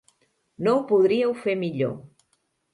[0.67, 1.97] No ho podríeu fer millor.